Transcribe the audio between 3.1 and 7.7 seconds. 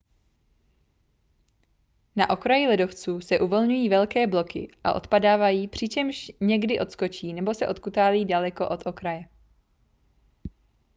se uvolňují velké bloky a odpadávají přičemž někdy odskočí nebo se